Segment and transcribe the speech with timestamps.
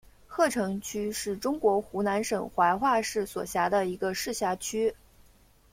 [0.25, 4.95] 鹤城区是中国湖南省怀化市所辖的一个市辖区。